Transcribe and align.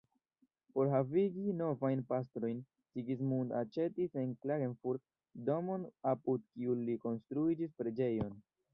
Por 0.77 0.87
havigi 0.93 1.43
novajn 1.57 2.01
pastrojn 2.13 2.63
Sigismund 2.93 3.55
aĉetis 3.61 4.17
en 4.25 4.35
Klagenfurt 4.47 5.07
domon 5.53 5.89
apud 6.17 6.51
kiu 6.53 6.81
li 6.85 7.01
konstruigis 7.09 7.81
preĝejon. 7.83 8.39